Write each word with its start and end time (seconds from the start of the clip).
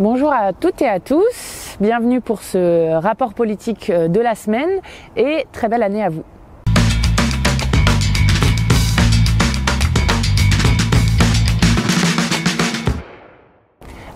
Bonjour 0.00 0.32
à 0.32 0.54
toutes 0.54 0.80
et 0.80 0.88
à 0.88 0.98
tous, 0.98 1.76
bienvenue 1.78 2.22
pour 2.22 2.40
ce 2.40 2.94
rapport 2.94 3.34
politique 3.34 3.92
de 3.92 4.18
la 4.18 4.34
semaine 4.34 4.80
et 5.14 5.44
très 5.52 5.68
belle 5.68 5.82
année 5.82 6.02
à 6.02 6.08
vous. 6.08 6.24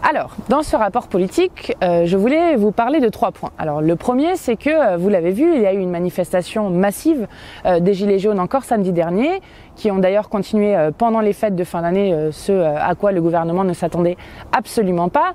Alors, 0.07 0.37
dans 0.51 0.63
ce 0.63 0.77
rapport 0.77 1.09
politique, 1.09 1.75
euh, 1.83 2.05
je 2.05 2.19
voulais 2.19 2.57
vous 2.57 2.73
parler 2.73 3.01
de 3.01 3.09
trois 3.09 3.33
points. 3.33 3.53
Alors, 3.57 3.81
le 3.81 3.97
premier, 3.97 4.37
c'est 4.37 4.55
que, 4.55 4.69
euh, 4.69 4.97
vous 4.99 5.09
l'avez 5.09 5.31
vu, 5.31 5.55
il 5.57 5.63
y 5.63 5.67
a 5.67 5.73
eu 5.73 5.79
une 5.79 5.91
manifestation 5.91 6.69
massive 6.69 7.27
euh, 7.65 7.81
des 7.81 7.95
Gilets 7.95 8.19
jaunes 8.19 8.39
encore 8.39 8.65
samedi 8.65 8.93
dernier, 8.93 9.41
qui 9.77 9.91
ont 9.91 9.99
d'ailleurs 9.99 10.29
continué 10.29 10.77
pendant 10.99 11.21
les 11.21 11.33
fêtes 11.33 11.57
de 11.57 11.65
fin 11.65 11.83
d'année, 11.83 12.29
ce 12.33 12.53
à 12.53 12.95
quoi 12.95 13.13
le 13.13 13.21
gouvernement 13.21 13.65
ne 13.65 13.73
s'attendait 13.73 14.17
absolument 14.53 15.09
pas. 15.09 15.35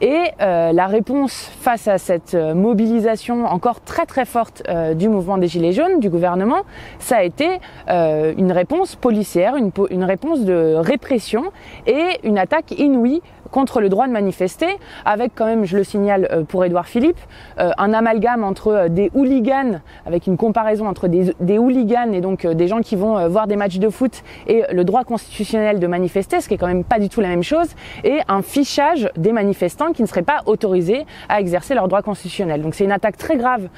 Et 0.00 0.18
la 0.38 0.86
réponse 0.86 1.50
face 1.60 1.88
à 1.88 1.98
cette 1.98 2.34
mobilisation 2.34 3.46
encore 3.46 3.80
très 3.80 4.06
très 4.06 4.24
forte 4.24 4.62
du 4.94 5.08
mouvement 5.08 5.38
des 5.38 5.48
Gilets 5.48 5.72
jaunes, 5.72 6.00
du 6.00 6.10
gouvernement, 6.10 6.62
ça 6.98 7.18
a 7.18 7.22
été 7.22 7.48
une 7.88 8.52
réponse 8.52 8.96
policière, 8.96 9.56
une, 9.56 9.70
une 9.90 10.04
réponse 10.04 10.44
de 10.44 10.74
répression 10.76 11.44
et 11.86 12.20
une 12.24 12.38
attaque 12.38 12.72
inouïe 12.78 13.22
contre 13.50 13.80
le 13.80 13.88
droit 13.88 14.06
de 14.06 14.12
manifester, 14.12 14.68
avec 15.04 15.32
quand 15.34 15.46
même, 15.46 15.64
je 15.64 15.76
le 15.76 15.84
signale 15.84 16.28
euh, 16.30 16.44
pour 16.44 16.64
Édouard 16.64 16.86
Philippe, 16.86 17.18
euh, 17.58 17.70
un 17.78 17.92
amalgame 17.92 18.44
entre 18.44 18.68
euh, 18.68 18.88
des 18.88 19.10
hooligans, 19.14 19.80
avec 20.06 20.26
une 20.26 20.36
comparaison 20.36 20.86
entre 20.86 21.08
des, 21.08 21.34
des 21.40 21.58
hooligans 21.58 22.12
et 22.12 22.20
donc 22.20 22.46
des 22.46 22.68
gens 22.68 22.80
qui 22.80 22.96
vont 22.96 23.28
voir 23.28 23.46
des 23.46 23.56
matchs 23.56 23.78
de 23.80 23.88
foot 23.88 24.22
et 24.46 24.62
le 24.72 24.84
droit 24.84 25.04
constitutionnel 25.04 25.80
de 25.80 25.86
manifester, 25.86 26.40
ce 26.40 26.48
qui 26.48 26.54
est 26.54 26.58
quand 26.58 26.68
même 26.68 26.84
pas 26.84 26.98
du 26.98 27.08
tout 27.08 27.20
la 27.20 27.28
même 27.28 27.42
chose, 27.42 27.68
et 28.04 28.18
un 28.28 28.42
fichage 28.42 29.10
des 29.16 29.32
manifestants 29.32 29.92
qui 29.92 30.02
ne 30.02 30.06
seraient 30.06 30.22
pas 30.22 30.42
autorisés 30.46 31.04
à 31.28 31.40
exercer 31.40 31.74
leur 31.74 31.88
droit 31.88 32.02
constitutionnel. 32.02 32.62
Donc 32.62 32.74
c'est 32.74 32.84
une 32.84 32.92
attaque 32.92 33.16
très 33.16 33.36
grave 33.36 33.68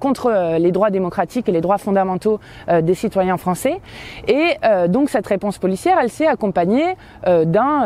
contre 0.00 0.56
les 0.58 0.72
droits 0.72 0.90
démocratiques 0.90 1.48
et 1.48 1.52
les 1.52 1.60
droits 1.60 1.78
fondamentaux 1.78 2.40
des 2.82 2.94
citoyens 2.94 3.36
français. 3.36 3.80
Et 4.26 4.56
donc 4.88 5.10
cette 5.10 5.26
réponse 5.26 5.58
policière, 5.58 5.98
elle 6.00 6.10
s'est 6.10 6.26
accompagnée 6.26 6.96
d'un 7.26 7.84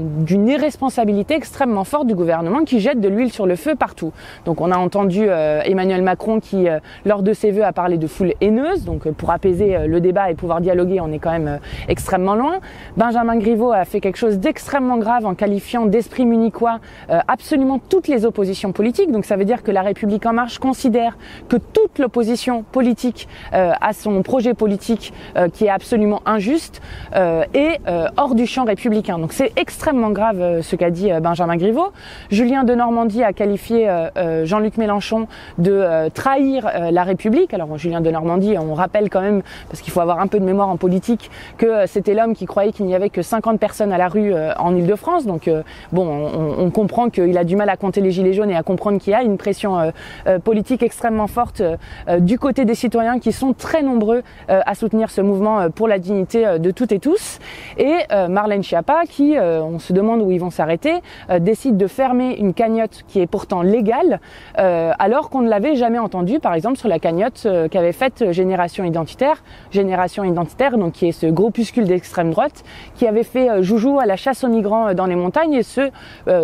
d'une 0.00 0.48
irresponsabilité 0.48 1.34
extrêmement 1.34 1.84
forte 1.84 2.06
du 2.06 2.14
gouvernement 2.14 2.64
qui 2.64 2.80
jette 2.80 3.00
de 3.00 3.08
l'huile 3.08 3.32
sur 3.32 3.46
le 3.46 3.56
feu 3.56 3.74
partout. 3.74 4.12
Donc 4.44 4.60
on 4.60 4.70
a 4.70 4.76
entendu 4.76 5.26
euh, 5.28 5.60
Emmanuel 5.64 6.02
Macron 6.02 6.40
qui, 6.40 6.68
euh, 6.68 6.78
lors 7.04 7.22
de 7.22 7.32
ses 7.32 7.50
vœux, 7.50 7.64
a 7.64 7.72
parlé 7.72 7.98
de 7.98 8.06
foule 8.06 8.34
haineuse. 8.40 8.84
Donc 8.84 9.06
euh, 9.06 9.12
pour 9.12 9.30
apaiser 9.30 9.86
le 9.86 10.00
débat 10.00 10.30
et 10.30 10.34
pouvoir 10.34 10.60
dialoguer, 10.60 10.79
on 11.00 11.12
est 11.12 11.18
quand 11.18 11.30
même 11.30 11.60
extrêmement 11.88 12.34
loin. 12.34 12.60
Benjamin 12.96 13.36
Griveaux 13.36 13.72
a 13.72 13.84
fait 13.84 14.00
quelque 14.00 14.16
chose 14.16 14.38
d'extrêmement 14.38 14.98
grave 14.98 15.26
en 15.26 15.34
qualifiant 15.34 15.86
d'esprit 15.86 16.26
munichois 16.26 16.80
absolument 17.28 17.78
toutes 17.78 18.08
les 18.08 18.24
oppositions 18.24 18.72
politiques. 18.72 19.10
Donc 19.10 19.24
ça 19.24 19.36
veut 19.36 19.44
dire 19.44 19.62
que 19.62 19.70
la 19.70 19.82
République 19.82 20.26
en 20.26 20.32
marche 20.32 20.58
considère 20.58 21.16
que 21.48 21.56
toute 21.56 21.98
l'opposition 21.98 22.62
politique 22.62 23.28
a 23.52 23.92
son 23.92 24.22
projet 24.22 24.54
politique 24.54 25.12
qui 25.52 25.66
est 25.66 25.70
absolument 25.70 26.22
injuste 26.26 26.80
est 27.12 27.80
hors 28.16 28.34
du 28.34 28.46
champ 28.46 28.64
républicain. 28.64 29.18
Donc 29.18 29.32
c'est 29.32 29.52
extrêmement 29.56 30.10
grave 30.10 30.40
euh, 30.40 30.62
ce 30.62 30.76
qu'a 30.76 30.90
dit 30.90 31.10
euh, 31.10 31.20
Benjamin 31.20 31.56
Griveaux. 31.56 31.92
Julien 32.30 32.64
de 32.64 32.74
Normandie 32.74 33.22
a 33.22 33.32
qualifié 33.32 33.88
euh, 33.88 34.44
Jean-Luc 34.44 34.76
Mélenchon 34.76 35.26
de 35.58 36.08
trahir 36.14 36.70
la 36.90 37.04
République. 37.04 37.54
Alors 37.54 37.76
Julien 37.78 38.00
de 38.00 38.10
Normandie, 38.10 38.56
on 38.58 38.74
rappelle 38.74 39.10
quand 39.10 39.20
même, 39.20 39.42
parce 39.68 39.80
qu'il 39.80 39.92
faut 39.92 40.00
avoir 40.00 40.20
un 40.20 40.26
peu 40.26 40.38
de 40.38 40.44
mémoire 40.44 40.68
en 40.70 40.76
politique, 40.76 41.30
que 41.58 41.86
c'était 41.86 42.14
l'homme 42.14 42.34
qui 42.34 42.46
croyait 42.46 42.72
qu'il 42.72 42.86
n'y 42.86 42.94
avait 42.94 43.10
que 43.10 43.22
50 43.22 43.58
personnes 43.58 43.92
à 43.92 43.98
la 43.98 44.08
rue 44.08 44.32
en 44.58 44.74
Ile-de-France. 44.74 45.26
Donc 45.26 45.50
bon, 45.92 46.30
on, 46.58 46.70
comprend 46.70 47.10
qu'il 47.10 47.36
a 47.36 47.44
du 47.44 47.56
mal 47.56 47.68
à 47.68 47.76
compter 47.76 48.00
les 48.00 48.10
gilets 48.10 48.32
jaunes 48.32 48.50
et 48.50 48.56
à 48.56 48.62
comprendre 48.62 48.98
qu'il 48.98 49.12
y 49.12 49.14
a 49.14 49.22
une 49.22 49.36
pression 49.36 49.92
politique 50.44 50.82
extrêmement 50.82 51.26
forte 51.26 51.62
du 52.18 52.38
côté 52.38 52.64
des 52.64 52.74
citoyens 52.74 53.18
qui 53.18 53.32
sont 53.32 53.52
très 53.52 53.82
nombreux 53.82 54.22
à 54.48 54.74
soutenir 54.74 55.10
ce 55.10 55.20
mouvement 55.20 55.70
pour 55.70 55.88
la 55.88 55.98
dignité 55.98 56.58
de 56.58 56.70
toutes 56.70 56.92
et 56.92 56.98
tous. 56.98 57.38
Et 57.76 57.94
Marlène 58.28 58.62
Schiappa 58.62 59.02
qui, 59.08 59.36
on 59.38 59.78
se 59.78 59.92
demande 59.92 60.22
où 60.22 60.30
ils 60.30 60.40
vont 60.40 60.50
s'arrêter, 60.50 60.94
euh, 61.30 61.38
décide 61.38 61.76
de 61.76 61.86
fermer 61.86 62.36
une 62.36 62.54
cagnotte 62.54 63.04
qui 63.08 63.20
est 63.20 63.26
pourtant 63.26 63.62
légale, 63.62 64.20
euh, 64.58 64.92
alors 64.98 65.30
qu'on 65.30 65.42
ne 65.42 65.48
l'avait 65.48 65.76
jamais 65.76 65.98
entendu, 65.98 66.38
par 66.38 66.54
exemple, 66.54 66.78
sur 66.78 66.88
la 66.88 66.98
cagnotte 66.98 67.42
euh, 67.46 67.68
qu'avait 67.68 67.92
faite 67.92 68.32
Génération 68.32 68.84
Identitaire. 68.84 69.42
Génération 69.70 70.24
Identitaire, 70.24 70.59
donc 70.76 70.92
qui 70.92 71.08
est 71.08 71.12
ce 71.12 71.26
groupuscule 71.26 71.86
d'extrême 71.86 72.30
droite, 72.30 72.64
qui 72.94 73.06
avait 73.06 73.22
fait 73.22 73.62
joujou 73.62 73.98
à 73.98 74.06
la 74.06 74.16
chasse 74.16 74.44
aux 74.44 74.48
migrants 74.48 74.92
dans 74.94 75.06
les 75.06 75.16
montagnes, 75.16 75.54
et 75.54 75.62
ce, 75.62 75.90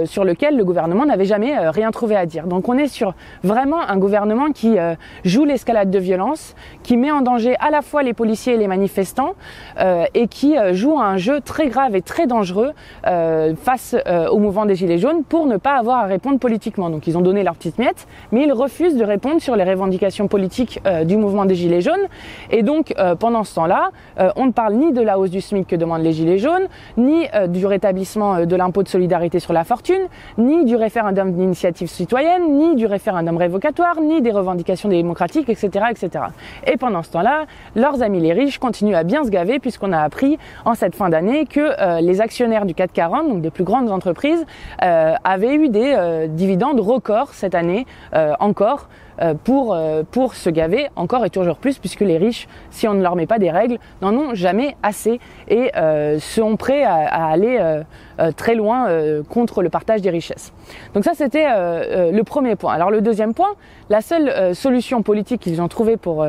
sur 0.04 0.24
lequel 0.24 0.56
le 0.56 0.64
gouvernement 0.64 1.04
n'avait 1.04 1.26
jamais 1.26 1.68
rien 1.68 1.90
trouvé 1.90 2.16
à 2.16 2.24
dire. 2.24 2.46
Donc 2.46 2.68
on 2.68 2.78
est 2.78 2.88
sur 2.88 3.14
vraiment 3.42 3.80
un 3.80 3.98
gouvernement 3.98 4.50
qui 4.52 4.76
joue 5.24 5.44
l'escalade 5.44 5.90
de 5.90 5.98
violence, 5.98 6.54
qui 6.82 6.96
met 6.96 7.10
en 7.10 7.20
danger 7.20 7.56
à 7.60 7.70
la 7.70 7.82
fois 7.82 8.02
les 8.02 8.14
policiers 8.14 8.54
et 8.54 8.56
les 8.56 8.68
manifestants, 8.68 9.34
et 10.14 10.28
qui 10.28 10.54
joue 10.72 10.98
un 10.98 11.18
jeu 11.18 11.40
très 11.40 11.68
grave 11.68 11.94
et 11.94 12.02
très 12.02 12.26
dangereux 12.26 12.72
face 13.56 13.96
euh, 14.06 14.28
au 14.28 14.38
mouvement 14.38 14.66
des 14.66 14.74
Gilets 14.74 14.98
jaunes 14.98 15.24
pour 15.24 15.46
ne 15.46 15.56
pas 15.56 15.76
avoir 15.76 15.98
à 15.98 16.06
répondre 16.06 16.38
politiquement. 16.38 16.90
Donc 16.90 17.06
ils 17.06 17.18
ont 17.18 17.20
donné 17.20 17.42
leur 17.42 17.54
petite 17.54 17.78
miette, 17.78 18.06
mais 18.32 18.44
ils 18.44 18.52
refusent 18.52 18.96
de 18.96 19.04
répondre 19.04 19.40
sur 19.40 19.56
les 19.56 19.64
revendications 19.64 20.28
politiques 20.28 20.80
euh, 20.86 21.04
du 21.04 21.16
mouvement 21.16 21.44
des 21.44 21.54
Gilets 21.54 21.80
jaunes. 21.80 22.06
Et 22.50 22.62
donc 22.62 22.94
euh, 22.98 23.14
pendant 23.14 23.44
ce 23.44 23.54
temps-là, 23.56 23.90
on 24.18 24.46
ne 24.46 24.52
parle 24.52 24.74
ni 24.74 24.92
de 24.92 25.00
la 25.02 25.18
hausse 25.18 25.30
du 25.30 25.40
SMIC 25.40 25.66
que 25.66 25.76
demandent 25.76 26.02
les 26.02 26.12
Gilets 26.12 26.38
jaunes, 26.38 26.66
ni 26.96 27.26
du 27.48 27.66
rétablissement 27.66 28.46
de 28.46 28.56
l'impôt 28.56 28.82
de 28.82 28.88
solidarité 28.88 29.40
sur 29.40 29.52
la 29.52 29.64
fortune, 29.64 30.08
ni 30.38 30.64
du 30.64 30.76
référendum 30.76 31.32
d'initiative 31.32 31.88
citoyenne, 31.88 32.56
ni 32.58 32.76
du 32.76 32.86
référendum 32.86 33.36
révocatoire, 33.36 34.00
ni 34.00 34.22
des 34.22 34.32
revendications 34.32 34.88
démocratiques, 34.88 35.48
etc., 35.48 35.86
etc. 35.90 36.24
Et 36.66 36.76
pendant 36.76 37.02
ce 37.02 37.10
temps-là, 37.12 37.44
leurs 37.74 38.02
amis 38.02 38.20
les 38.20 38.32
riches 38.32 38.58
continuent 38.58 38.96
à 38.96 39.02
bien 39.02 39.24
se 39.24 39.30
gaver 39.30 39.58
puisqu'on 39.58 39.92
a 39.92 40.00
appris 40.00 40.38
en 40.64 40.74
cette 40.74 40.94
fin 40.94 41.10
d'année 41.10 41.46
que 41.46 42.00
les 42.00 42.20
actionnaires 42.20 42.66
du 42.66 42.74
440, 42.74 43.28
donc 43.28 43.42
des 43.42 43.50
plus 43.50 43.64
grandes 43.64 43.90
entreprises 43.90 44.44
euh, 44.82 45.14
avaient 45.24 45.54
eu 45.54 45.68
des 45.68 45.94
euh, 45.96 46.26
dividendes 46.26 46.80
records 46.80 47.32
cette 47.32 47.54
année 47.54 47.86
euh, 48.14 48.34
encore 48.40 48.88
pour, 49.44 49.76
pour 50.10 50.34
se 50.34 50.50
gaver 50.50 50.88
encore 50.96 51.24
et 51.24 51.30
toujours 51.30 51.56
plus 51.56 51.78
puisque 51.78 52.00
les 52.00 52.18
riches, 52.18 52.48
si 52.70 52.86
on 52.86 52.94
ne 52.94 53.02
leur 53.02 53.16
met 53.16 53.26
pas 53.26 53.38
des 53.38 53.50
règles, 53.50 53.78
n'en 54.02 54.14
ont 54.14 54.34
jamais 54.34 54.76
assez 54.82 55.20
et 55.48 55.70
sont 56.18 56.56
prêts 56.56 56.84
à, 56.84 57.26
aller 57.26 57.58
très 58.36 58.54
loin 58.54 58.88
contre 59.28 59.62
le 59.62 59.68
partage 59.68 60.02
des 60.02 60.10
richesses. 60.10 60.52
Donc 60.94 61.04
ça 61.04 61.12
c'était 61.14 61.46
le 61.46 62.22
premier 62.22 62.56
point. 62.56 62.74
Alors 62.74 62.90
le 62.90 63.00
deuxième 63.00 63.34
point, 63.34 63.54
la 63.90 64.00
seule 64.00 64.54
solution 64.54 65.02
politique 65.02 65.40
qu'ils 65.40 65.62
ont 65.62 65.68
trouvée 65.68 65.96
pour 65.96 66.26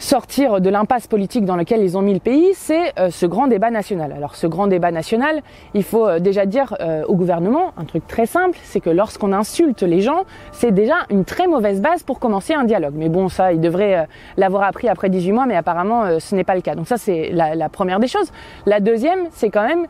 sortir 0.00 0.62
de 0.62 0.70
l'impasse 0.70 1.06
politique 1.06 1.44
dans 1.44 1.56
laquelle 1.56 1.82
ils 1.82 1.98
ont 1.98 2.00
mis 2.00 2.14
le 2.14 2.20
pays, 2.20 2.52
c'est 2.54 2.98
euh, 2.98 3.10
ce 3.10 3.26
grand 3.26 3.48
débat 3.48 3.70
national. 3.70 4.12
Alors 4.12 4.34
ce 4.34 4.46
grand 4.46 4.66
débat 4.66 4.90
national, 4.90 5.42
il 5.74 5.84
faut 5.84 6.08
euh, 6.08 6.18
déjà 6.18 6.46
dire 6.46 6.74
euh, 6.80 7.04
au 7.06 7.14
gouvernement 7.14 7.74
un 7.76 7.84
truc 7.84 8.06
très 8.06 8.24
simple, 8.24 8.58
c'est 8.62 8.80
que 8.80 8.88
lorsqu'on 8.88 9.34
insulte 9.34 9.82
les 9.82 10.00
gens, 10.00 10.24
c'est 10.52 10.72
déjà 10.72 10.94
une 11.10 11.26
très 11.26 11.46
mauvaise 11.46 11.82
base 11.82 12.02
pour 12.02 12.18
commencer 12.18 12.54
un 12.54 12.64
dialogue. 12.64 12.94
Mais 12.96 13.10
bon, 13.10 13.28
ça, 13.28 13.52
ils 13.52 13.60
devraient 13.60 14.08
l'avoir 14.38 14.62
appris 14.62 14.88
après 14.88 15.10
18 15.10 15.32
mois, 15.32 15.44
mais 15.44 15.54
apparemment 15.54 16.18
ce 16.18 16.34
n'est 16.34 16.44
pas 16.44 16.54
le 16.54 16.62
cas. 16.62 16.74
Donc 16.74 16.88
ça, 16.88 16.96
c'est 16.96 17.28
la, 17.30 17.54
la, 17.54 17.68
première 17.68 18.00
des 18.00 18.08
choses. 18.08 18.32
La 18.64 18.80
deuxième, 18.80 19.26
c'est 19.32 19.50
quand 19.50 19.66
même 19.66 19.86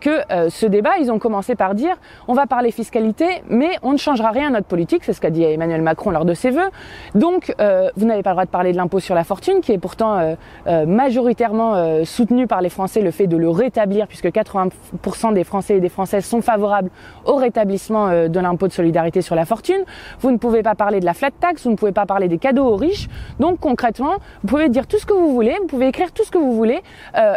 que 0.00 0.20
ce 0.50 0.66
débat, 0.66 0.98
ils 1.00 1.10
ont 1.10 1.18
commencé 1.18 1.54
par 1.54 1.74
dire, 1.74 1.96
on 2.28 2.34
va 2.34 2.46
parler 2.46 2.70
fiscalité, 2.70 3.42
mais 3.48 3.70
on 3.82 3.92
ne 3.92 3.96
changera 3.96 4.30
rien 4.30 4.48
à 4.48 4.50
notre 4.50 4.66
politique, 4.66 5.04
c'est 5.04 5.12
ce 5.12 5.20
qu'a 5.20 5.30
dit 5.30 5.42
Emmanuel 5.42 5.82
Macron 5.82 6.10
lors 6.10 6.24
de 6.24 6.34
ses 6.34 6.50
vœux. 6.50 6.70
Donc, 7.14 7.54
vous 7.96 8.06
n'avez 8.06 8.22
pas 8.22 8.30
le 8.30 8.34
droit 8.34 8.44
de 8.44 8.50
parler 8.50 8.72
de 8.72 8.76
l'impôt 8.76 9.00
sur 9.00 9.14
la 9.14 9.24
fortune 9.24 9.45
qui 9.62 9.72
est 9.72 9.78
pourtant 9.78 10.18
euh, 10.18 10.34
euh, 10.66 10.86
majoritairement 10.86 11.74
euh, 11.74 12.04
soutenu 12.04 12.46
par 12.46 12.60
les 12.60 12.68
Français, 12.68 13.00
le 13.00 13.10
fait 13.10 13.26
de 13.26 13.36
le 13.36 13.48
rétablir, 13.48 14.06
puisque 14.08 14.26
80% 14.26 15.34
des 15.34 15.44
Français 15.44 15.76
et 15.76 15.80
des 15.80 15.88
Françaises 15.88 16.24
sont 16.24 16.42
favorables 16.42 16.90
au 17.24 17.36
rétablissement 17.36 18.28
de 18.28 18.40
l'impôt 18.40 18.66
de 18.66 18.72
solidarité 18.72 19.22
sur 19.22 19.34
la 19.34 19.44
fortune. 19.44 19.84
Vous 20.20 20.30
ne 20.30 20.36
pouvez 20.36 20.62
pas 20.62 20.74
parler 20.74 21.00
de 21.00 21.04
la 21.04 21.14
flat 21.14 21.30
tax, 21.30 21.64
vous 21.64 21.70
ne 21.70 21.76
pouvez 21.76 21.92
pas 21.92 22.06
parler 22.06 22.28
des 22.28 22.38
cadeaux 22.38 22.64
aux 22.64 22.76
riches. 22.76 23.08
Donc 23.38 23.60
concrètement, 23.60 24.14
vous 24.42 24.48
pouvez 24.48 24.68
dire 24.68 24.86
tout 24.86 24.98
ce 24.98 25.06
que 25.06 25.12
vous 25.12 25.32
voulez, 25.32 25.56
vous 25.60 25.66
pouvez 25.66 25.88
écrire 25.88 26.12
tout 26.12 26.24
ce 26.24 26.30
que 26.30 26.38
vous 26.38 26.52
voulez, 26.52 26.80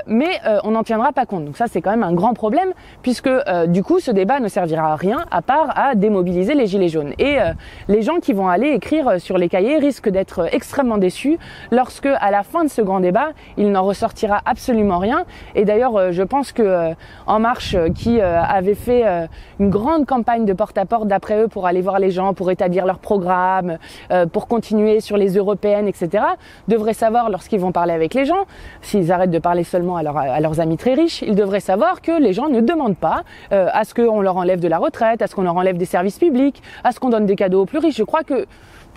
mais 0.07 0.39
on 0.63 0.71
n'en 0.71 0.83
tiendra 0.83 1.11
pas 1.11 1.25
compte. 1.25 1.45
Donc 1.45 1.57
ça, 1.57 1.65
c'est 1.67 1.81
quand 1.81 1.91
même 1.91 2.03
un 2.03 2.13
grand 2.13 2.33
problème, 2.33 2.73
puisque 3.01 3.29
du 3.67 3.83
coup, 3.83 3.99
ce 3.99 4.11
débat 4.11 4.39
ne 4.39 4.47
servira 4.47 4.93
à 4.93 4.95
rien 4.95 5.25
à 5.31 5.41
part 5.41 5.77
à 5.77 5.95
démobiliser 5.95 6.55
les 6.55 6.67
gilets 6.67 6.89
jaunes. 6.89 7.13
Et 7.19 7.37
les 7.87 8.01
gens 8.01 8.19
qui 8.19 8.33
vont 8.33 8.47
aller 8.47 8.69
écrire 8.69 9.19
sur 9.19 9.37
les 9.37 9.49
cahiers 9.49 9.77
risquent 9.77 10.09
d'être 10.09 10.47
extrêmement 10.53 10.97
déçus 10.97 11.37
lorsque 11.71 11.98
pense 11.99 12.13
que 12.13 12.23
à 12.23 12.31
la 12.31 12.43
fin 12.43 12.63
de 12.63 12.69
ce 12.69 12.81
grand 12.81 12.99
débat, 12.99 13.29
il 13.57 13.71
n'en 13.71 13.83
ressortira 13.83 14.41
absolument 14.45 14.99
rien. 14.99 15.25
Et 15.55 15.65
d'ailleurs, 15.65 16.11
je 16.11 16.23
pense 16.23 16.51
que 16.51 16.93
En 17.27 17.39
Marche, 17.39 17.75
qui 17.95 18.21
avait 18.21 18.75
fait 18.75 19.03
une 19.59 19.69
grande 19.69 20.05
campagne 20.05 20.45
de 20.45 20.53
porte-à-porte 20.53 21.07
d'après 21.07 21.41
eux 21.43 21.47
pour 21.47 21.67
aller 21.67 21.81
voir 21.81 21.99
les 21.99 22.11
gens, 22.11 22.33
pour 22.33 22.51
établir 22.51 22.85
leur 22.85 22.99
programme, 22.99 23.77
pour 24.31 24.47
continuer 24.47 24.99
sur 25.01 25.17
les 25.17 25.35
européennes, 25.35 25.87
etc., 25.87 26.23
devraient 26.67 26.93
savoir 26.93 27.29
lorsqu'ils 27.29 27.59
vont 27.59 27.71
parler 27.71 27.93
avec 27.93 28.13
les 28.13 28.25
gens, 28.25 28.45
s'ils 28.81 29.11
arrêtent 29.11 29.31
de 29.31 29.39
parler 29.39 29.63
seulement 29.63 29.97
à, 29.97 30.09
à 30.09 30.39
leurs 30.39 30.59
amis 30.59 30.77
très 30.77 30.93
riches, 30.93 31.21
ils 31.21 31.35
devraient 31.35 31.59
savoir 31.59 32.01
que 32.01 32.11
les 32.11 32.33
gens 32.33 32.49
ne 32.49 32.61
demandent 32.61 32.97
pas 32.97 33.23
à 33.51 33.83
ce 33.83 33.93
qu'on 33.93 34.21
leur 34.21 34.37
enlève 34.37 34.59
de 34.59 34.67
la 34.67 34.77
retraite, 34.77 35.21
à 35.21 35.27
ce 35.27 35.35
qu'on 35.35 35.43
leur 35.43 35.57
enlève 35.57 35.77
des 35.77 35.85
services 35.85 36.19
publics, 36.19 36.61
à 36.83 36.91
ce 36.91 36.99
qu'on 36.99 37.09
donne 37.09 37.25
des 37.25 37.35
cadeaux 37.35 37.61
aux 37.61 37.65
plus 37.65 37.79
riches. 37.79 37.97
Je 37.97 38.03
crois 38.03 38.23
que 38.23 38.45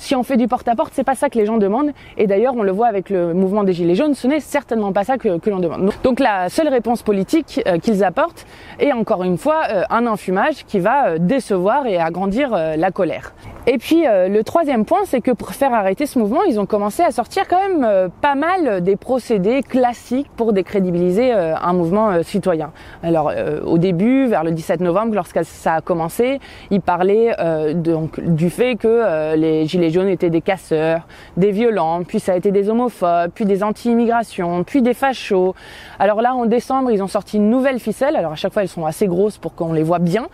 si 0.02 0.16
on 0.16 0.24
fait 0.24 0.36
du 0.36 0.48
porte-à-porte, 0.48 0.92
c'est 0.94 1.04
pas 1.04 1.14
ça 1.14 1.30
que 1.30 1.38
les 1.38 1.46
gens 1.46 1.58
demandent. 1.58 1.92
Et 2.18 2.26
d'ailleurs, 2.26 2.54
on 2.56 2.64
le 2.64 2.72
voit 2.72 2.88
avec 2.88 3.08
le 3.08 3.34
mouvement 3.34 3.62
des 3.62 3.72
Gilets 3.72 3.94
jaunes, 3.94 4.14
ce 4.14 4.26
n'est 4.26 4.40
certainement 4.40 4.92
pas 4.92 5.04
ça 5.04 5.16
que, 5.16 5.28
l'on 5.48 5.60
demande. 5.60 5.92
Donc 6.02 6.18
la 6.18 6.48
seule 6.48 6.68
réponse 6.68 7.02
politique 7.02 7.60
euh, 7.68 7.78
qu'ils 7.78 8.02
apportent 8.02 8.44
est 8.80 8.92
encore 8.92 9.22
une 9.22 9.38
fois 9.38 9.62
euh, 9.70 9.82
un 9.90 10.08
enfumage 10.08 10.64
qui 10.66 10.80
va 10.80 11.06
euh, 11.06 11.18
décevoir 11.20 11.86
et 11.86 11.98
agrandir 11.98 12.50
la 12.50 12.90
colère. 12.90 13.32
Et 13.68 13.78
puis 13.78 14.02
le 14.04 14.42
troisième 14.42 14.84
point, 14.84 15.00
c'est 15.04 15.20
que 15.20 15.30
pour 15.30 15.50
faire 15.50 15.72
arrêter 15.72 16.06
ce 16.06 16.18
mouvement, 16.18 16.42
ils 16.48 16.58
ont 16.58 16.66
commencé 16.66 17.04
à 17.04 17.12
sortir 17.12 17.46
quand 17.46 17.60
même 17.68 18.10
pas 18.20 18.34
mal 18.34 18.82
des 18.82 18.96
procédés 18.96 19.62
classiques 19.62 20.28
pour 20.36 20.52
décrédibiliser 20.52 21.30
un 21.30 21.72
mouvement 21.72 22.24
citoyen. 22.24 22.72
Alors 23.04 23.32
au 23.64 23.78
début, 23.78 24.26
vers 24.26 24.42
le 24.42 24.50
17 24.50 24.80
novembre, 24.80 25.14
lorsque 25.14 25.44
ça 25.44 25.74
a 25.74 25.80
commencé, 25.80 26.40
ils 26.70 26.80
parlaient 26.80 27.36
donc 27.74 28.18
du 28.18 28.50
fait 28.50 28.74
que 28.74 29.36
les 29.36 29.66
Gilets 29.66 29.91
jaunes 29.92 30.08
étaient 30.08 30.30
des 30.30 30.40
casseurs, 30.40 31.06
des 31.36 31.50
violents, 31.50 32.02
puis 32.04 32.20
ça 32.20 32.32
a 32.32 32.36
été 32.36 32.50
des 32.50 32.68
homophobes, 32.68 33.30
puis 33.34 33.44
des 33.44 33.62
anti-immigration, 33.62 34.64
puis 34.64 34.82
des 34.82 34.94
fachos. 34.94 35.54
Alors 35.98 36.20
là, 36.20 36.34
en 36.34 36.46
décembre, 36.46 36.90
ils 36.90 37.02
ont 37.02 37.08
sorti 37.08 37.36
une 37.36 37.50
nouvelle 37.50 37.78
ficelle. 37.78 38.16
Alors 38.16 38.32
à 38.32 38.36
chaque 38.36 38.52
fois, 38.52 38.62
elles 38.62 38.68
sont 38.68 38.86
assez 38.86 39.06
grosses 39.06 39.38
pour 39.38 39.54
qu'on 39.54 39.72
les 39.72 39.82
voit 39.82 39.98
bien. 39.98 40.26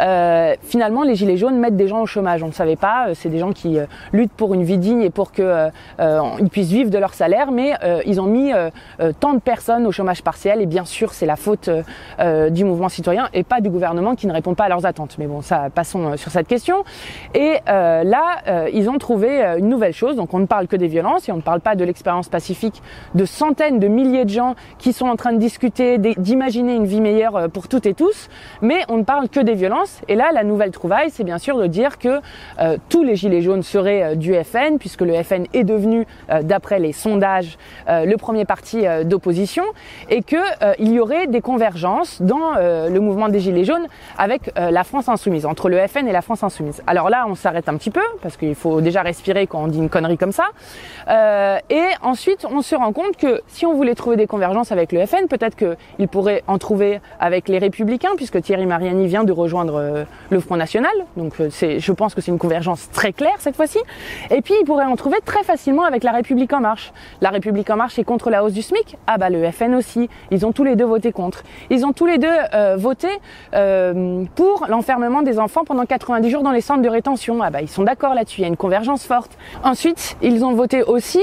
Euh, 0.00 0.54
finalement, 0.62 1.02
les 1.02 1.14
gilets 1.14 1.36
jaunes 1.36 1.58
mettent 1.58 1.76
des 1.76 1.88
gens 1.88 2.00
au 2.00 2.06
chômage. 2.06 2.42
On 2.42 2.48
ne 2.48 2.52
savait 2.52 2.76
pas. 2.76 3.08
Euh, 3.08 3.14
c'est 3.14 3.28
des 3.28 3.38
gens 3.38 3.52
qui 3.52 3.78
euh, 3.78 3.86
luttent 4.12 4.32
pour 4.32 4.54
une 4.54 4.62
vie 4.62 4.78
digne 4.78 5.02
et 5.02 5.10
pour 5.10 5.32
que 5.32 5.70
puissent 6.50 6.70
vivre 6.70 6.90
de 6.90 6.98
leur 6.98 7.14
salaire, 7.14 7.50
mais 7.50 7.72
ils 8.04 8.20
ont 8.20 8.26
mis 8.26 8.52
tant 9.20 9.32
de 9.32 9.38
personnes 9.38 9.86
au 9.86 9.92
chômage 9.92 10.22
partiel. 10.22 10.60
Et 10.60 10.66
bien 10.66 10.84
sûr, 10.84 11.12
c'est 11.12 11.26
la 11.26 11.36
faute 11.36 11.70
du 12.50 12.64
mouvement 12.64 12.88
citoyen 12.88 13.28
et 13.32 13.42
pas 13.42 13.60
du 13.60 13.70
gouvernement 13.70 14.14
qui 14.14 14.26
ne 14.26 14.32
répond 14.32 14.54
pas 14.54 14.64
à 14.64 14.68
leurs 14.68 14.84
attentes. 14.84 15.16
Mais 15.18 15.26
bon, 15.26 15.40
ça, 15.40 15.68
passons 15.74 16.16
sur 16.16 16.30
cette 16.30 16.48
question. 16.48 16.84
Et 17.34 17.58
là, 17.66 18.68
ils 18.72 18.90
ont 18.90 18.91
trouvé 18.98 19.42
une 19.58 19.68
nouvelle 19.68 19.92
chose. 19.92 20.16
Donc, 20.16 20.34
on 20.34 20.38
ne 20.38 20.46
parle 20.46 20.66
que 20.66 20.76
des 20.76 20.88
violences 20.88 21.28
et 21.28 21.32
on 21.32 21.36
ne 21.36 21.42
parle 21.42 21.60
pas 21.60 21.74
de 21.74 21.84
l'expérience 21.84 22.28
pacifique 22.28 22.82
de 23.14 23.24
centaines 23.24 23.78
de 23.78 23.88
milliers 23.88 24.24
de 24.24 24.30
gens 24.30 24.54
qui 24.78 24.92
sont 24.92 25.06
en 25.06 25.16
train 25.16 25.32
de 25.32 25.38
discuter, 25.38 25.98
d'imaginer 25.98 26.74
une 26.74 26.86
vie 26.86 27.00
meilleure 27.00 27.36
euh, 27.36 27.48
pour 27.48 27.68
toutes 27.68 27.86
et 27.86 27.94
tous, 27.94 28.28
mais 28.60 28.82
on 28.88 28.98
ne 28.98 29.04
parle 29.04 29.28
que 29.28 29.40
des 29.40 29.54
violences. 29.54 30.00
Et 30.08 30.14
là, 30.14 30.30
la 30.32 30.44
nouvelle 30.44 30.70
trouvaille, 30.70 31.10
c'est 31.10 31.24
bien 31.24 31.38
sûr 31.38 31.58
de 31.58 31.66
dire 31.66 31.98
que 31.98 32.20
euh, 32.60 32.76
tous 32.88 33.02
les 33.02 33.16
gilets 33.16 33.42
jaunes 33.42 33.62
seraient 33.62 34.02
euh, 34.02 34.14
du 34.14 34.34
FN, 34.34 34.78
puisque 34.78 35.02
le 35.02 35.22
FN 35.22 35.44
est 35.52 35.64
devenu, 35.64 36.06
d'après 36.42 36.78
les 36.78 36.92
sondages, 36.92 37.58
le 37.88 38.16
premier 38.16 38.44
parti 38.44 38.84
d'opposition, 39.04 39.64
et 40.08 40.22
que 40.22 40.36
il 40.78 40.92
y 40.92 41.00
aurait 41.00 41.26
des 41.26 41.40
convergences 41.40 42.22
dans 42.22 42.54
le 42.54 42.98
mouvement 42.98 43.28
des 43.28 43.40
gilets 43.40 43.64
jaunes 43.64 43.86
avec 44.18 44.52
la 44.56 44.84
France 44.84 45.08
insoumise, 45.08 45.46
entre 45.46 45.68
le 45.68 45.86
FN 45.86 46.06
et 46.06 46.12
la 46.12 46.22
France 46.22 46.42
insoumise. 46.42 46.82
Alors 46.86 47.10
là, 47.10 47.26
on 47.28 47.34
s'arrête 47.34 47.68
un 47.68 47.76
petit 47.76 47.90
peu 47.90 48.02
parce 48.22 48.36
qu'il 48.36 48.54
faut 48.54 48.80
déjà 48.82 49.02
respirer 49.02 49.46
quand 49.46 49.62
on 49.62 49.68
dit 49.68 49.78
une 49.78 49.88
connerie 49.88 50.18
comme 50.18 50.32
ça. 50.32 50.48
et 51.70 51.86
ensuite, 52.02 52.46
on 52.50 52.62
se 52.62 52.74
rend 52.74 52.92
compte 52.92 53.16
que 53.16 53.40
si 53.48 53.66
on 53.66 53.74
voulait 53.74 53.94
trouver 53.94 54.16
des 54.16 54.26
convergences 54.26 54.72
avec 54.72 54.92
le 54.92 55.04
FN. 55.06 55.28
Peut-être 55.28 55.56
qu'il 55.56 56.08
pourrait 56.08 56.42
en 56.46 56.58
trouver 56.58 57.00
avec 57.20 57.48
les 57.48 57.58
Républicains, 57.58 58.10
puisque 58.16 58.40
Thierry 58.40 58.66
Mariani 58.66 59.06
vient 59.06 59.24
de 59.24 59.32
rejoindre 59.32 59.76
euh, 59.76 60.04
le 60.30 60.40
Front 60.40 60.56
National. 60.56 60.92
Donc 61.16 61.34
euh, 61.40 61.48
je 61.50 61.92
pense 61.92 62.14
que 62.14 62.20
c'est 62.20 62.30
une 62.30 62.38
convergence 62.38 62.90
très 62.90 63.12
claire 63.12 63.36
cette 63.38 63.56
fois-ci. 63.56 63.78
Et 64.30 64.42
puis 64.42 64.54
il 64.60 64.64
pourrait 64.64 64.84
en 64.84 64.96
trouver 64.96 65.18
très 65.24 65.42
facilement 65.42 65.84
avec 65.84 66.04
la 66.04 66.12
République 66.12 66.52
en 66.52 66.60
marche. 66.60 66.92
La 67.20 67.30
République 67.30 67.70
en 67.70 67.76
marche 67.76 67.98
est 67.98 68.04
contre 68.04 68.30
la 68.30 68.44
hausse 68.44 68.52
du 68.52 68.62
SMIC. 68.62 68.96
Ah 69.06 69.18
bah 69.18 69.30
le 69.30 69.50
FN 69.50 69.74
aussi. 69.74 70.08
Ils 70.30 70.44
ont 70.46 70.52
tous 70.52 70.64
les 70.64 70.76
deux 70.76 70.84
voté 70.84 71.12
contre. 71.12 71.42
Ils 71.70 71.84
ont 71.84 71.92
tous 71.92 72.06
les 72.06 72.18
deux 72.18 72.28
euh, 72.54 72.76
voté 72.76 73.08
pour 74.34 74.66
l'enfermement 74.68 75.22
des 75.22 75.38
enfants 75.38 75.64
pendant 75.64 75.84
90 75.84 76.30
jours 76.30 76.42
dans 76.42 76.50
les 76.50 76.60
centres 76.60 76.82
de 76.82 76.88
rétention. 76.88 77.42
Ah 77.42 77.50
bah 77.50 77.60
ils 77.60 77.68
sont 77.68 77.82
d'accord 77.82 78.14
là-dessus. 78.14 78.40
Il 78.40 78.42
y 78.42 78.44
a 78.44 78.48
une 78.48 78.56
convergence 78.56 78.71
forte. 79.06 79.32
Ensuite, 79.64 80.16
ils 80.22 80.44
ont 80.44 80.52
voté 80.52 80.82
aussi 80.82 81.22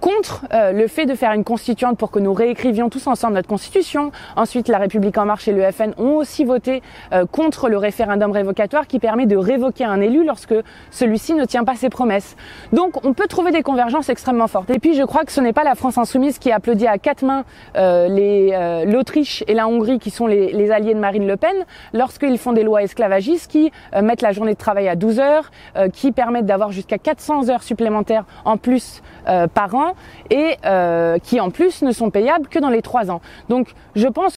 contre 0.00 0.44
le 0.52 0.86
fait 0.88 1.06
de 1.06 1.14
faire 1.14 1.32
une 1.32 1.44
constituante 1.44 1.98
pour 1.98 2.10
que 2.10 2.18
nous 2.18 2.34
réécrivions 2.34 2.88
tous 2.88 3.06
ensemble 3.06 3.34
notre 3.34 3.48
constitution. 3.48 4.10
Ensuite, 4.36 4.68
la 4.68 4.78
République 4.78 5.16
en 5.18 5.24
marche 5.24 5.48
et 5.48 5.52
le 5.52 5.70
FN 5.70 5.92
ont 5.98 6.16
aussi 6.16 6.44
voté 6.44 6.82
euh, 7.12 7.24
contre 7.26 7.68
le 7.68 7.76
référendum 7.76 8.30
révocatoire 8.30 8.86
qui 8.86 8.98
permet 8.98 9.26
de 9.26 9.36
révoquer 9.36 9.84
un 9.84 10.00
élu 10.00 10.24
lorsque 10.24 10.54
celui-ci 10.90 11.34
ne 11.34 11.44
tient 11.44 11.64
pas 11.64 11.74
ses 11.74 11.88
promesses. 11.88 12.36
Donc, 12.72 13.04
on 13.04 13.12
peut 13.12 13.26
trouver 13.26 13.52
des 13.52 13.62
convergences 13.62 14.08
extrêmement 14.08 14.48
fortes. 14.48 14.70
Et 14.70 14.78
puis, 14.78 14.94
je 14.94 15.02
crois 15.02 15.24
que 15.24 15.32
ce 15.32 15.40
n'est 15.40 15.52
pas 15.52 15.64
la 15.64 15.74
France 15.74 15.98
insoumise 15.98 16.38
qui 16.38 16.52
applaudit 16.52 16.86
à 16.86 16.98
quatre 16.98 17.24
mains 17.24 17.44
euh, 17.76 18.08
euh, 18.08 18.84
l'Autriche 18.84 19.44
et 19.46 19.54
la 19.54 19.68
Hongrie 19.68 19.98
qui 19.98 20.10
sont 20.10 20.26
les, 20.26 20.52
les, 20.52 20.70
alliés 20.70 20.94
de 20.94 20.98
Marine 20.98 21.26
Le 21.26 21.36
Pen 21.36 21.54
lorsqu'ils 21.92 22.38
font 22.38 22.52
des 22.52 22.62
lois 22.62 22.82
esclavagistes 22.82 23.50
qui 23.50 23.70
mettent 24.02 24.22
la 24.22 24.32
journée 24.32 24.52
de 24.52 24.58
travail 24.58 24.88
à 24.88 24.96
12 24.96 25.20
heures, 25.20 25.50
qui 25.92 26.12
permettent 26.12 26.45
d'avoir 26.46 26.72
jusqu'à 26.72 26.98
400 26.98 27.50
heures 27.50 27.62
supplémentaires 27.62 28.24
en 28.44 28.56
plus 28.56 29.02
par 29.54 29.74
an 29.74 29.92
et 30.30 30.56
qui 31.22 31.40
en 31.40 31.50
plus 31.50 31.82
ne 31.82 31.92
sont 31.92 32.10
payables 32.10 32.48
que 32.48 32.58
dans 32.58 32.70
les 32.70 32.82
trois 32.82 33.10
ans. 33.10 33.20
Donc 33.48 33.74
je 33.94 34.08
pense 34.08 34.34